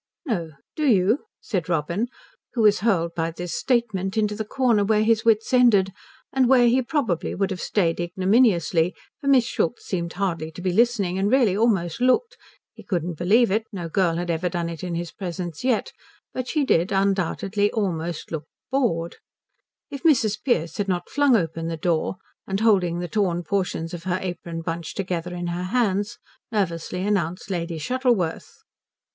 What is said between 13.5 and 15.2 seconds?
it, no girl had ever done it in his